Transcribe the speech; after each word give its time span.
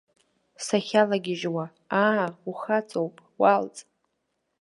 Сахьалагьежьуа, 0.65 1.65
аа, 2.05 2.27
ухаҵоуп, 2.49 3.15
уалҵ! 3.41 3.75